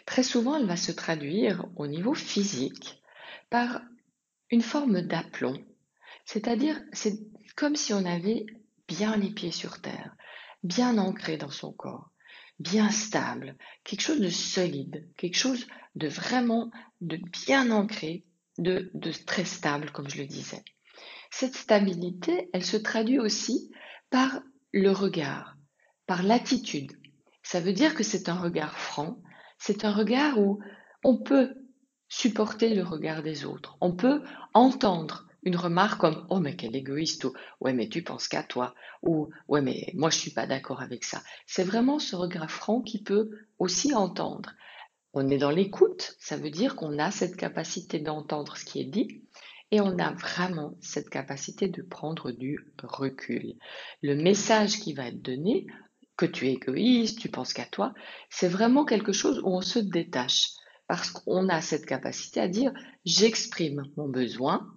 Très 0.04 0.22
souvent, 0.22 0.56
elle 0.56 0.66
va 0.66 0.76
se 0.76 0.92
traduire 0.92 1.64
au 1.76 1.86
niveau 1.86 2.12
physique 2.12 3.02
par 3.48 3.80
une 4.50 4.62
forme 4.62 5.00
d'aplomb. 5.00 5.56
C'est-à-dire, 6.26 6.78
c'est 6.92 7.18
comme 7.56 7.76
si 7.76 7.94
on 7.94 8.04
avait 8.04 8.44
bien 8.90 9.16
les 9.16 9.30
pieds 9.30 9.52
sur 9.52 9.80
terre, 9.80 10.16
bien 10.64 10.98
ancré 10.98 11.36
dans 11.36 11.50
son 11.50 11.72
corps, 11.72 12.10
bien 12.58 12.90
stable, 12.90 13.56
quelque 13.84 14.02
chose 14.02 14.20
de 14.20 14.28
solide, 14.28 15.08
quelque 15.16 15.36
chose 15.36 15.68
de 15.94 16.08
vraiment 16.08 16.72
de 17.00 17.16
bien 17.46 17.70
ancré, 17.70 18.24
de, 18.58 18.90
de 18.94 19.12
très 19.12 19.44
stable, 19.44 19.92
comme 19.92 20.10
je 20.10 20.18
le 20.18 20.26
disais. 20.26 20.64
Cette 21.30 21.54
stabilité, 21.54 22.50
elle 22.52 22.64
se 22.64 22.76
traduit 22.76 23.20
aussi 23.20 23.70
par 24.10 24.40
le 24.72 24.90
regard, 24.90 25.56
par 26.06 26.24
l'attitude. 26.24 26.92
Ça 27.44 27.60
veut 27.60 27.72
dire 27.72 27.94
que 27.94 28.02
c'est 28.02 28.28
un 28.28 28.38
regard 28.38 28.76
franc, 28.76 29.22
c'est 29.56 29.84
un 29.84 29.92
regard 29.92 30.38
où 30.40 30.58
on 31.04 31.22
peut 31.22 31.54
supporter 32.08 32.74
le 32.74 32.82
regard 32.82 33.22
des 33.22 33.44
autres, 33.44 33.78
on 33.80 33.94
peut 33.94 34.24
entendre 34.52 35.29
une 35.42 35.56
remarque 35.56 36.00
comme 36.00 36.26
Oh, 36.30 36.40
mais 36.40 36.56
quel 36.56 36.76
égoïste 36.76 37.24
ou 37.24 37.32
Ouais, 37.60 37.72
mais 37.72 37.88
tu 37.88 38.02
penses 38.02 38.28
qu'à 38.28 38.42
toi 38.42 38.74
ou 39.02 39.30
Ouais, 39.48 39.62
mais 39.62 39.90
moi 39.94 40.10
je 40.10 40.18
suis 40.18 40.32
pas 40.32 40.46
d'accord 40.46 40.82
avec 40.82 41.04
ça. 41.04 41.22
C'est 41.46 41.64
vraiment 41.64 41.98
ce 41.98 42.16
regard 42.16 42.50
franc 42.50 42.82
qui 42.82 43.02
peut 43.02 43.30
aussi 43.58 43.94
entendre. 43.94 44.52
On 45.12 45.28
est 45.28 45.38
dans 45.38 45.50
l'écoute, 45.50 46.14
ça 46.20 46.36
veut 46.36 46.50
dire 46.50 46.76
qu'on 46.76 46.98
a 46.98 47.10
cette 47.10 47.36
capacité 47.36 47.98
d'entendre 47.98 48.56
ce 48.56 48.64
qui 48.64 48.80
est 48.80 48.84
dit 48.84 49.22
et 49.72 49.80
on 49.80 49.98
a 49.98 50.12
vraiment 50.12 50.76
cette 50.80 51.10
capacité 51.10 51.68
de 51.68 51.82
prendre 51.82 52.32
du 52.32 52.72
recul. 52.82 53.54
Le 54.02 54.14
message 54.14 54.80
qui 54.80 54.92
va 54.92 55.08
être 55.08 55.22
donné, 55.22 55.66
que 56.16 56.26
tu 56.26 56.48
es 56.48 56.52
égoïste, 56.52 57.18
tu 57.18 57.30
penses 57.30 57.52
qu'à 57.52 57.64
toi, 57.64 57.94
c'est 58.28 58.48
vraiment 58.48 58.84
quelque 58.84 59.12
chose 59.12 59.40
où 59.42 59.48
on 59.48 59.62
se 59.62 59.78
détache 59.78 60.50
parce 60.86 61.10
qu'on 61.10 61.48
a 61.48 61.60
cette 61.60 61.86
capacité 61.86 62.40
à 62.40 62.48
dire 62.48 62.72
j'exprime 63.04 63.84
mon 63.96 64.08
besoin, 64.08 64.68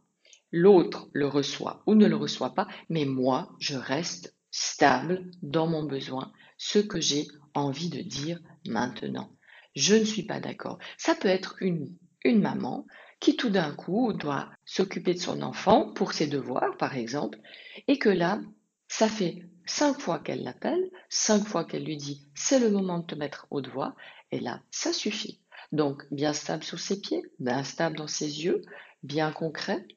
L'autre 0.56 1.10
le 1.14 1.26
reçoit 1.26 1.82
ou 1.88 1.96
ne 1.96 2.06
le 2.06 2.16
reçoit 2.16 2.54
pas, 2.54 2.68
mais 2.88 3.06
moi, 3.06 3.52
je 3.60 3.76
reste 3.76 4.36
stable 4.52 5.32
dans 5.42 5.66
mon 5.66 5.84
besoin, 5.84 6.32
ce 6.60 6.78
que 6.78 7.02
j'ai 7.02 7.26
envie 7.56 7.90
de 7.90 8.02
dire 8.02 8.40
maintenant. 8.68 9.32
Je 9.76 9.96
ne 9.96 10.06
suis 10.06 10.22
pas 10.22 10.40
d'accord. 10.40 10.78
Ça 10.96 11.16
peut 11.16 11.28
être 11.28 11.56
une, 11.60 11.98
maman 12.24 12.86
qui 13.20 13.36
tout 13.36 13.50
d'un 13.50 13.74
coup 13.74 14.14
doit 14.14 14.52
s'occuper 14.64 15.16
de 15.16 15.20
son 15.20 15.42
enfant 15.42 15.92
pour 15.92 16.14
ses 16.14 16.28
devoirs, 16.28 16.78
par 16.78 16.96
exemple, 16.96 17.40
et 17.88 17.98
que 17.98 18.10
là, 18.10 18.40
ça 18.88 19.08
fait 19.08 19.50
cinq 19.66 20.00
fois 20.00 20.20
qu'elle 20.20 20.44
l'appelle, 20.44 20.92
cinq 21.10 21.48
fois 21.48 21.66
qu'elle 21.66 21.86
lui 21.86 21.98
dit 21.98 22.28
c'est 22.36 22.60
le 22.60 22.70
moment 22.70 23.00
de 23.00 23.08
te 23.08 23.16
mettre 23.16 23.48
au 23.50 23.60
devoir, 23.60 23.96
et 24.30 24.40
là, 24.40 24.62
ça 24.70 24.94
suffit. 24.94 25.42
Donc, 25.72 26.04
bien 26.12 26.34
stable 26.34 26.64
sur 26.64 26.80
ses 26.80 27.02
pieds, 27.02 27.24
bien 27.40 27.64
stable 27.64 27.98
dans 27.98 28.08
ses 28.08 28.46
yeux, 28.46 28.62
bien 29.02 29.32
concret, 29.32 29.88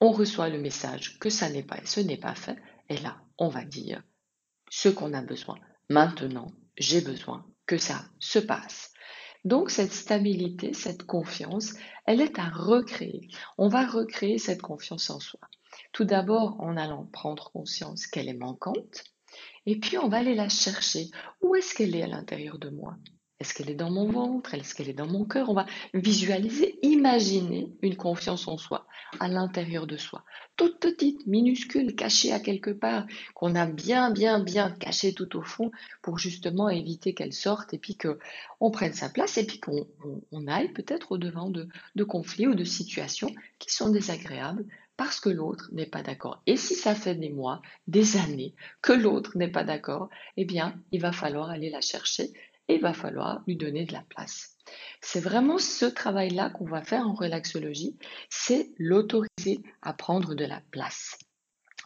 on 0.00 0.12
reçoit 0.12 0.48
le 0.48 0.58
message 0.58 1.18
que 1.18 1.30
ça 1.30 1.48
n'est 1.48 1.62
pas, 1.62 1.78
ce 1.84 2.00
n'est 2.00 2.16
pas 2.18 2.34
fait, 2.34 2.56
et 2.88 2.98
là, 2.98 3.18
on 3.38 3.48
va 3.48 3.64
dire 3.64 4.02
ce 4.68 4.88
qu'on 4.88 5.14
a 5.14 5.22
besoin. 5.22 5.58
Maintenant, 5.88 6.52
j'ai 6.76 7.00
besoin 7.00 7.46
que 7.66 7.78
ça 7.78 8.04
se 8.18 8.38
passe. 8.38 8.92
Donc 9.44 9.70
cette 9.70 9.92
stabilité, 9.92 10.72
cette 10.72 11.04
confiance, 11.04 11.74
elle 12.04 12.20
est 12.20 12.38
à 12.38 12.48
recréer. 12.48 13.28
On 13.58 13.68
va 13.68 13.86
recréer 13.86 14.38
cette 14.38 14.62
confiance 14.62 15.08
en 15.10 15.20
soi. 15.20 15.40
Tout 15.92 16.04
d'abord 16.04 16.60
en 16.60 16.76
allant 16.76 17.06
prendre 17.06 17.50
conscience 17.52 18.06
qu'elle 18.06 18.28
est 18.28 18.34
manquante, 18.34 19.04
et 19.66 19.78
puis 19.78 19.98
on 19.98 20.08
va 20.08 20.18
aller 20.18 20.34
la 20.34 20.48
chercher. 20.48 21.10
Où 21.42 21.54
est-ce 21.54 21.74
qu'elle 21.74 21.94
est 21.94 22.02
à 22.02 22.08
l'intérieur 22.08 22.58
de 22.58 22.70
moi? 22.70 22.96
Est-ce 23.38 23.52
qu'elle 23.52 23.68
est 23.68 23.74
dans 23.74 23.90
mon 23.90 24.10
ventre? 24.10 24.54
Est-ce 24.54 24.74
qu'elle 24.74 24.88
est 24.88 24.94
dans 24.94 25.06
mon 25.06 25.24
cœur? 25.24 25.50
On 25.50 25.54
va 25.54 25.66
visualiser, 25.92 26.78
imaginer 26.82 27.70
une 27.82 27.96
confiance 27.96 28.48
en 28.48 28.56
soi 28.56 28.86
à 29.20 29.28
l'intérieur 29.28 29.86
de 29.86 29.96
soi. 29.96 30.24
Toute 30.56 30.80
petite, 30.80 31.26
minuscule, 31.26 31.94
cachée 31.94 32.32
à 32.32 32.40
quelque 32.40 32.70
part, 32.70 33.06
qu'on 33.34 33.54
a 33.54 33.66
bien, 33.66 34.10
bien, 34.10 34.40
bien 34.40 34.70
cachée 34.70 35.12
tout 35.12 35.36
au 35.36 35.42
fond 35.42 35.70
pour 36.00 36.18
justement 36.18 36.70
éviter 36.70 37.12
qu'elle 37.12 37.34
sorte 37.34 37.74
et 37.74 37.78
puis 37.78 37.98
qu'on 37.98 38.70
prenne 38.70 38.94
sa 38.94 39.10
place 39.10 39.36
et 39.36 39.46
puis 39.46 39.60
qu'on 39.60 40.46
aille 40.46 40.72
peut-être 40.72 41.12
au-devant 41.12 41.50
de, 41.50 41.68
de 41.94 42.04
conflits 42.04 42.46
ou 42.46 42.54
de 42.54 42.64
situations 42.64 43.34
qui 43.58 43.70
sont 43.70 43.90
désagréables 43.90 44.64
parce 44.96 45.20
que 45.20 45.28
l'autre 45.28 45.68
n'est 45.72 45.86
pas 45.86 46.02
d'accord. 46.02 46.42
Et 46.46 46.56
si 46.56 46.74
ça 46.74 46.94
fait 46.94 47.14
des 47.14 47.28
mois, 47.28 47.60
des 47.86 48.16
années 48.16 48.54
que 48.80 48.92
l'autre 48.92 49.36
n'est 49.36 49.50
pas 49.50 49.64
d'accord, 49.64 50.08
eh 50.36 50.44
bien, 50.44 50.80
il 50.90 51.00
va 51.00 51.12
falloir 51.12 51.50
aller 51.50 51.70
la 51.70 51.80
chercher 51.80 52.32
il 52.74 52.80
va 52.80 52.92
falloir 52.92 53.42
lui 53.46 53.56
donner 53.56 53.84
de 53.84 53.92
la 53.92 54.04
place. 54.08 54.56
C'est 55.00 55.20
vraiment 55.20 55.58
ce 55.58 55.86
travail-là 55.86 56.50
qu'on 56.50 56.64
va 56.64 56.82
faire 56.82 57.06
en 57.06 57.14
relaxologie, 57.14 57.96
c'est 58.28 58.70
l'autoriser 58.78 59.62
à 59.82 59.92
prendre 59.92 60.34
de 60.34 60.44
la 60.44 60.60
place. 60.70 61.18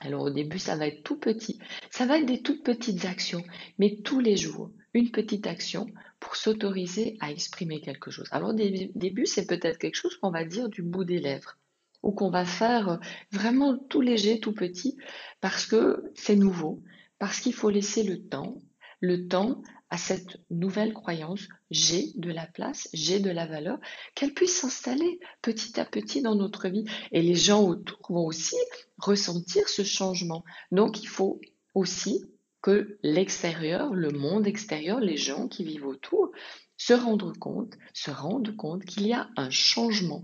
Alors 0.00 0.22
au 0.22 0.30
début, 0.30 0.58
ça 0.58 0.76
va 0.76 0.87
être 0.87 1.02
tout 1.02 1.18
petit, 1.18 1.58
ça 1.90 2.06
va 2.06 2.18
être 2.18 2.26
des 2.26 2.40
toutes 2.40 2.64
petites 2.64 3.04
actions, 3.04 3.44
mais 3.78 3.99
tous 4.02 4.20
les 4.20 4.37
jours, 4.37 4.70
une 4.94 5.10
petite 5.10 5.46
action 5.46 5.87
pour 6.18 6.37
s'autoriser 6.37 7.18
à 7.20 7.30
exprimer 7.30 7.80
quelque 7.80 8.10
chose. 8.10 8.28
Alors 8.30 8.50
au 8.50 8.54
début, 8.54 9.26
c'est 9.26 9.46
peut-être 9.46 9.78
quelque 9.78 9.96
chose 9.96 10.16
qu'on 10.16 10.30
va 10.30 10.44
dire 10.44 10.70
du 10.70 10.82
bout 10.82 11.04
des 11.04 11.18
lèvres 11.18 11.58
ou 12.02 12.12
qu'on 12.12 12.30
va 12.30 12.46
faire 12.46 12.99
vraiment 13.30 13.76
tout 13.76 14.00
léger, 14.00 14.40
tout 14.40 14.54
petit, 14.54 14.96
parce 15.42 15.66
que 15.66 16.02
c'est 16.14 16.37
nouveau, 16.37 16.82
parce 17.18 17.40
qu'il 17.40 17.52
faut 17.52 17.68
laisser 17.68 18.02
le 18.02 18.22
temps, 18.26 18.56
le 19.00 19.28
temps 19.28 19.60
à 19.90 19.99
cette 19.99 20.38
nouvelle 20.50 20.94
croyance, 20.94 21.49
j'ai 21.70 22.12
de 22.14 22.30
la 22.30 22.47
place, 22.47 22.88
j'ai 22.92 23.18
de 23.18 23.30
la 23.30 23.47
valeur, 23.47 23.78
qu'elle 24.14 24.32
puisse 24.32 24.61
s'installer 24.61 25.18
petit 25.42 25.78
à 25.80 25.85
petit 25.85 26.23
dans 26.23 26.37
notre 26.37 26.68
vie. 26.68 26.85
Et 27.11 27.23
les 27.23 27.35
gens 27.35 27.62
autour 27.64 27.99
vont 28.09 28.25
aussi 28.25 28.56
ressentir 28.99 29.68
ce 29.68 29.82
changement. 29.82 30.44
Donc 30.70 31.02
il 31.02 31.09
faut 31.09 31.40
aussi 31.75 32.25
que 32.62 32.99
l'extérieur, 33.02 33.92
le 33.92 34.11
monde 34.11 34.47
extérieur, 34.47 35.00
les 35.00 35.16
gens 35.16 35.49
qui 35.49 35.64
vivent 35.64 35.87
autour, 35.87 36.30
se 36.76 36.92
rendent 36.92 37.37
compte, 37.38 37.75
se 37.92 38.11
rendent 38.11 38.56
compte 38.56 38.85
qu'il 38.85 39.06
y 39.06 39.12
a 39.12 39.28
un 39.37 39.50
changement 39.50 40.23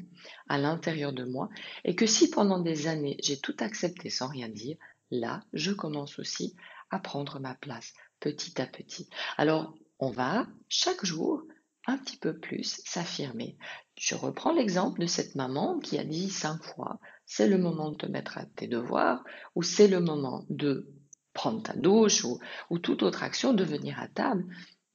à 0.49 0.59
l'intérieur 0.59 1.13
de 1.13 1.25
moi 1.25 1.51
et 1.85 1.95
que 1.95 2.07
si 2.07 2.31
pendant 2.31 2.61
des 2.61 2.87
années 2.87 3.17
j'ai 3.23 3.39
tout 3.39 3.57
accepté 3.59 4.11
sans 4.11 4.29
rien 4.29 4.49
dire, 4.49 4.77
là, 5.11 5.43
je 5.53 5.73
commence 5.73 6.19
aussi 6.19 6.55
à 6.91 6.99
prendre 6.99 7.41
ma 7.41 7.55
place 7.55 7.93
petit 8.21 8.61
à 8.61 8.67
petit. 8.67 9.09
Alors, 9.37 9.75
on 9.99 10.11
va 10.11 10.47
chaque 10.69 11.05
jour 11.05 11.43
un 11.87 11.99
petit 11.99 12.17
peu 12.17 12.37
plus 12.39 12.81
s'affirmer. 12.85 13.57
Je 13.97 14.15
reprends 14.15 14.53
l'exemple 14.53 15.01
de 15.01 15.07
cette 15.07 15.35
maman 15.37 15.79
qui 15.79 15.99
a 15.99 16.05
dit 16.05 16.29
cinq 16.29 16.63
fois, 16.63 16.99
c'est 17.25 17.49
le 17.49 17.59
moment 17.59 17.91
de 17.91 17.97
te 17.97 18.07
mettre 18.07 18.39
à 18.39 18.45
tes 18.45 18.67
devoirs, 18.67 19.25
ou 19.55 19.63
c'est 19.63 19.89
le 19.89 20.01
moment 20.01 20.45
de 20.51 20.93
prendre 21.33 21.63
ta 21.63 21.75
douche, 21.75 22.25
ou, 22.25 22.39
ou 22.71 22.79
toute 22.79 23.03
autre 23.03 23.23
action, 23.23 23.55
de 23.55 23.65
venir 23.65 24.01
à 24.01 24.09
table. 24.09 24.45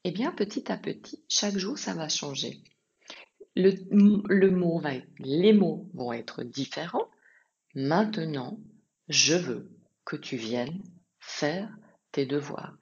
Eh 0.03 0.11
bien, 0.11 0.31
petit 0.31 0.71
à 0.71 0.77
petit, 0.77 1.23
chaque 1.29 1.57
jour, 1.57 1.77
ça 1.77 1.93
va 1.93 2.09
changer. 2.09 2.63
Les 3.55 3.77
mots 5.53 5.89
vont 5.93 6.13
être 6.13 6.43
différents. 6.43 7.09
Maintenant, 7.75 8.59
je 9.07 9.35
veux 9.35 9.71
que 10.05 10.15
tu 10.15 10.37
viennes 10.37 10.81
faire 11.19 11.69
tes 12.11 12.25
devoirs. 12.25 12.75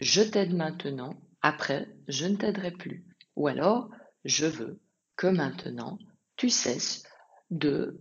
Je 0.00 0.22
t'aide 0.22 0.54
maintenant, 0.54 1.14
après, 1.42 1.88
je 2.08 2.26
ne 2.26 2.36
t'aiderai 2.36 2.72
plus. 2.72 3.04
Ou 3.36 3.46
alors, 3.48 3.90
je 4.24 4.46
veux 4.46 4.80
que 5.16 5.26
maintenant, 5.26 5.98
tu 6.36 6.50
cesses 6.50 7.04
de 7.50 8.00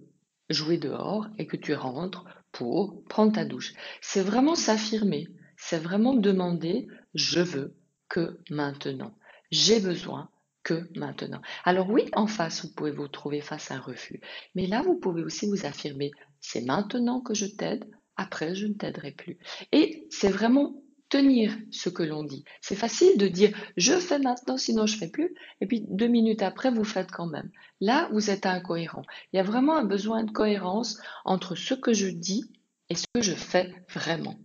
jouer 0.49 0.77
dehors 0.77 1.27
et 1.37 1.47
que 1.47 1.57
tu 1.57 1.73
rentres 1.73 2.25
pour 2.51 3.03
prendre 3.05 3.33
ta 3.33 3.45
douche. 3.45 3.73
C'est 4.01 4.21
vraiment 4.21 4.55
s'affirmer, 4.55 5.27
c'est 5.57 5.79
vraiment 5.79 6.13
demander, 6.13 6.87
je 7.13 7.41
veux 7.41 7.75
que 8.09 8.39
maintenant. 8.49 9.15
J'ai 9.51 9.79
besoin 9.79 10.29
que 10.63 10.87
maintenant. 10.95 11.41
Alors 11.65 11.89
oui, 11.89 12.09
en 12.13 12.27
face, 12.27 12.63
vous 12.63 12.73
pouvez 12.73 12.91
vous 12.91 13.07
trouver 13.07 13.41
face 13.41 13.69
à 13.71 13.75
un 13.75 13.79
refus. 13.79 14.21
Mais 14.55 14.65
là, 14.65 14.81
vous 14.81 14.99
pouvez 14.99 15.23
aussi 15.23 15.47
vous 15.47 15.65
affirmer, 15.65 16.11
c'est 16.39 16.61
maintenant 16.61 17.21
que 17.21 17.33
je 17.33 17.45
t'aide, 17.45 17.85
après, 18.15 18.55
je 18.55 18.67
ne 18.67 18.73
t'aiderai 18.73 19.11
plus. 19.11 19.37
Et 19.71 20.07
c'est 20.09 20.29
vraiment 20.29 20.82
tenir 21.13 21.55
ce 21.69 21.89
que 21.89 22.01
l'on 22.01 22.23
dit. 22.23 22.43
C'est 22.59 22.75
facile 22.75 23.19
de 23.19 23.27
dire 23.27 23.55
je 23.77 23.99
fais 23.99 24.17
maintenant, 24.17 24.57
sinon 24.57 24.87
je 24.87 24.97
fais 24.97 25.09
plus, 25.09 25.35
et 25.61 25.67
puis 25.67 25.85
deux 25.87 26.07
minutes 26.07 26.41
après, 26.41 26.71
vous 26.71 26.83
faites 26.83 27.11
quand 27.11 27.27
même. 27.27 27.51
Là, 27.81 28.09
vous 28.11 28.31
êtes 28.31 28.47
incohérent. 28.47 29.03
Il 29.31 29.37
y 29.37 29.39
a 29.39 29.43
vraiment 29.43 29.77
un 29.77 29.83
besoin 29.83 30.23
de 30.23 30.31
cohérence 30.31 30.99
entre 31.23 31.53
ce 31.53 31.75
que 31.75 31.93
je 31.93 32.07
dis 32.07 32.51
et 32.89 32.95
ce 32.95 33.05
que 33.13 33.21
je 33.21 33.35
fais 33.35 33.75
vraiment. 33.93 34.39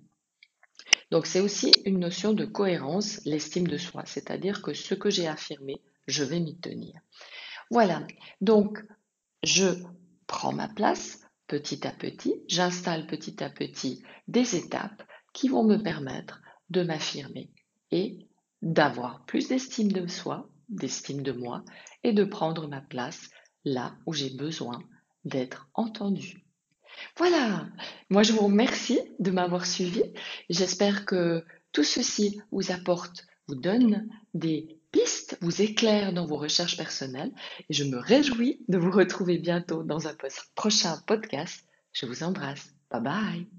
Donc 1.10 1.24
c'est 1.24 1.40
aussi 1.40 1.72
une 1.86 2.00
notion 2.00 2.34
de 2.34 2.44
cohérence, 2.44 3.24
l'estime 3.24 3.66
de 3.66 3.78
soi, 3.78 4.02
c'est-à-dire 4.04 4.60
que 4.60 4.74
ce 4.74 4.94
que 4.94 5.08
j'ai 5.08 5.26
affirmé, 5.26 5.80
je 6.06 6.22
vais 6.22 6.38
m'y 6.38 6.60
tenir. 6.60 7.00
Voilà, 7.70 8.06
donc 8.42 8.84
je 9.42 9.68
prends 10.26 10.52
ma 10.52 10.68
place 10.68 11.20
petit 11.46 11.86
à 11.86 11.92
petit, 11.92 12.42
j'installe 12.46 13.06
petit 13.06 13.42
à 13.42 13.48
petit 13.48 14.02
des 14.26 14.54
étapes 14.54 15.02
qui 15.32 15.48
vont 15.48 15.64
me 15.64 15.78
permettre 15.78 16.42
de 16.70 16.82
m'affirmer 16.82 17.50
et 17.90 18.26
d'avoir 18.62 19.24
plus 19.26 19.48
d'estime 19.48 19.92
de 19.92 20.06
soi, 20.06 20.48
d'estime 20.68 21.22
de 21.22 21.32
moi 21.32 21.64
et 22.04 22.12
de 22.12 22.24
prendre 22.24 22.68
ma 22.68 22.80
place 22.80 23.30
là 23.64 23.94
où 24.06 24.12
j'ai 24.12 24.30
besoin 24.30 24.82
d'être 25.24 25.68
entendu. 25.74 26.44
Voilà, 27.16 27.66
moi 28.10 28.22
je 28.22 28.32
vous 28.32 28.46
remercie 28.46 29.00
de 29.18 29.30
m'avoir 29.30 29.66
suivi. 29.66 30.02
J'espère 30.50 31.04
que 31.04 31.44
tout 31.72 31.84
ceci 31.84 32.40
vous 32.50 32.72
apporte, 32.72 33.26
vous 33.46 33.54
donne 33.54 34.08
des 34.34 34.78
pistes, 34.90 35.38
vous 35.40 35.62
éclaire 35.62 36.12
dans 36.12 36.26
vos 36.26 36.36
recherches 36.36 36.76
personnelles 36.76 37.32
et 37.68 37.74
je 37.74 37.84
me 37.84 37.98
réjouis 37.98 38.64
de 38.68 38.78
vous 38.78 38.90
retrouver 38.90 39.38
bientôt 39.38 39.82
dans 39.82 40.08
un 40.08 40.14
prochain 40.54 40.96
podcast. 41.06 41.64
Je 41.92 42.06
vous 42.06 42.22
embrasse. 42.22 42.74
Bye 42.90 43.02
bye. 43.02 43.57